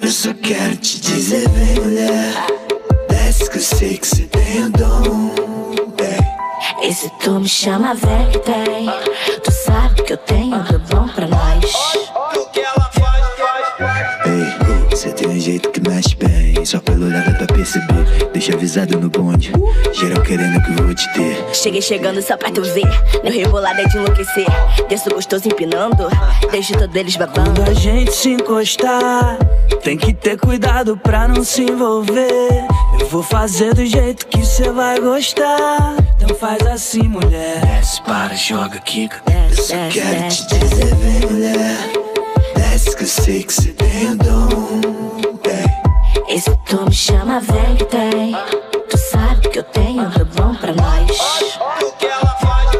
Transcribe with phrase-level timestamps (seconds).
[0.00, 2.32] Eu só quero te dizer, vem mulher.
[3.08, 5.30] Desce que eu sei que você tem o dom.
[6.82, 8.86] E se tu me chama, vem que tem.
[9.44, 11.64] Tu sabe que eu tenho do bom pra nós.
[14.24, 16.64] Ei, você tem um jeito que mexe bem.
[16.64, 18.06] Só pelo olhar dá pra perceber.
[18.42, 19.52] Deixa avisado no bonde.
[19.92, 21.54] Geral querendo que eu vou te ter.
[21.54, 22.90] Cheguei chegando só pra tu ver.
[23.22, 24.48] Meu rebolado é de enlouquecer.
[24.88, 26.08] Desço gostoso empinando.
[26.50, 27.62] Deixo todos eles babando.
[27.62, 29.38] Quando a gente se encostar,
[29.84, 32.66] tem que ter cuidado pra não se envolver.
[32.98, 35.94] Eu vou fazer do jeito que cê vai gostar.
[36.16, 37.60] Então faz assim, mulher.
[37.60, 39.22] Desce, para, joga, quica.
[39.28, 41.78] Eu só Desce, quero desce, te dizer, vem, mulher.
[42.56, 45.12] Desce que eu sei que cê tem o dom.
[46.32, 46.38] Ei.
[46.38, 48.34] E se tu me chama, vem que tem.
[48.88, 51.58] Tu sabe que eu tenho do bom pra nós.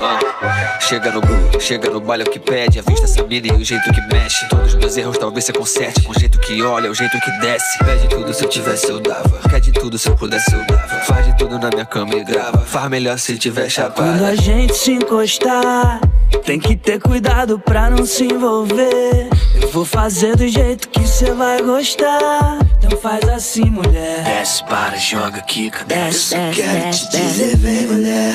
[0.00, 2.78] Ah, chega no gu, chega no baile é o que pede.
[2.78, 4.46] A vista essa mina e o jeito que mexe.
[4.50, 6.02] Todos os meus erros talvez você conserte.
[6.02, 7.78] Com o jeito que olha, o jeito que desce.
[7.78, 9.40] Pede tudo se eu tivesse, eu dava.
[9.48, 11.00] Quer de tudo se eu pudesse, eu dava.
[11.06, 12.58] Faz de tudo na minha cama e grava.
[12.58, 14.26] Faz melhor se tiver Quando chapada.
[14.28, 16.00] a gente se encostar,
[16.44, 19.30] tem que ter cuidado pra não se envolver.
[19.60, 22.67] Eu vou fazer do jeito que cê vai gostar.
[22.78, 24.22] Então faz assim, mulher.
[24.24, 25.84] Desce, para, joga, quica.
[25.84, 28.34] Desce, Eu desce, quero desce, te dizer, vem, mulher.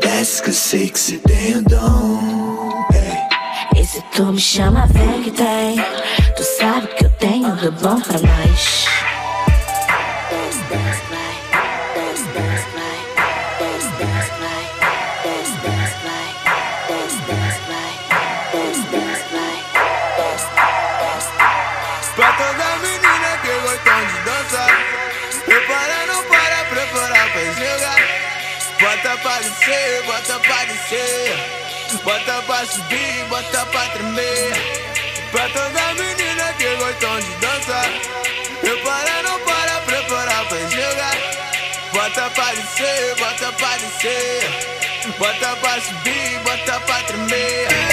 [0.00, 2.72] Desce que eu sei que cê tem o dom.
[2.92, 3.80] Ei.
[3.80, 5.76] E se tu me chama, vem que tem.
[6.36, 8.84] Tu sabe que eu tenho do bom pra nós.
[29.02, 32.00] Bota pra descer, bota pra descer.
[32.04, 34.52] Bota pra subir, bota pra tremer.
[35.32, 37.90] Pra toda menina que gostam de dançar
[38.60, 41.16] Prepara, não para, prepara pra jogar.
[41.92, 45.14] Bota pra descer, bota pra descer.
[45.18, 47.91] Bota pra subir, bota pra tremer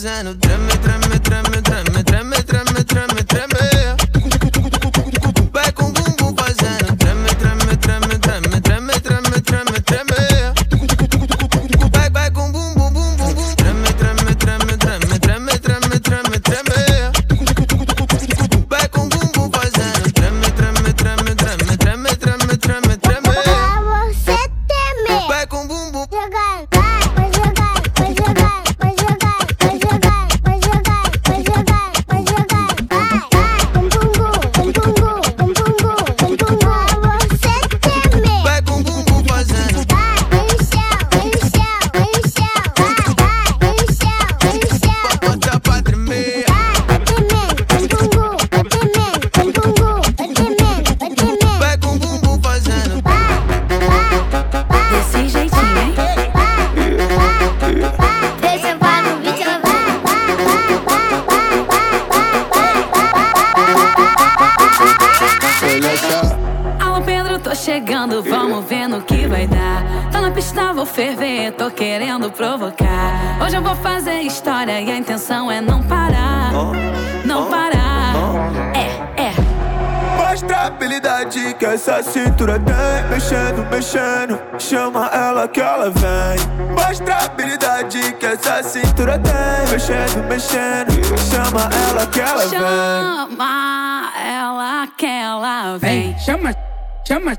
[0.00, 1.09] Esa no tráeme, tráeme
[70.90, 73.38] ferver, tô querendo provocar.
[73.42, 76.52] Hoje eu vou fazer história e a intenção é não parar.
[77.24, 78.14] Não parar.
[78.74, 79.32] É, é.
[80.16, 82.74] Mostra a habilidade que essa cintura tem
[83.10, 89.32] Mexendo, mexendo, chama ela que ela vem Mostra a habilidade que essa cintura tem
[89.72, 96.12] Mexendo, mexendo, chama ela que ela vem Chama ela que ela vem.
[96.12, 96.54] Vem, chama,
[97.06, 97.36] chama,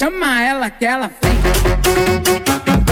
[0.00, 2.91] chama ela que ela vem.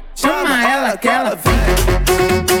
[0.97, 2.60] chama ela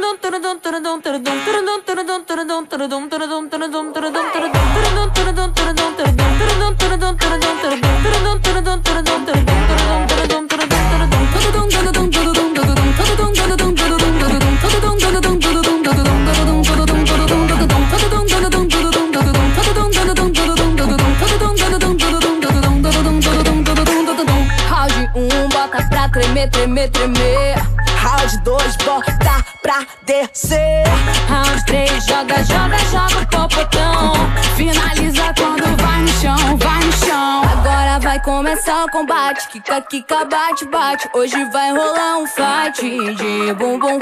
[24.81, 27.80] Round 1, um, bota pra tremer, tremer, tremer.
[28.01, 30.83] Round 2, bota pra descer.
[31.29, 34.13] Round 3, joga, joga, joga o popotão.
[34.55, 37.41] Finaliza quando vai no chão, vai no chão.
[37.43, 39.47] Agora vai começar o combate.
[39.49, 41.09] Kika, kika, bate, bate.
[41.13, 43.99] Hoje vai rolar um fight de bumbum.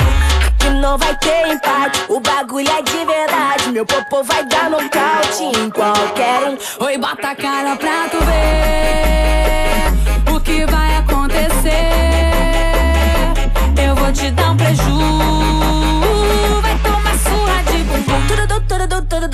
[0.59, 3.71] Que não vai ter empate, o bagulho é de verdade.
[3.71, 6.85] Meu popô vai dar nocaute em qualquer um.
[6.85, 9.18] Oi, bota a cara pra tu ver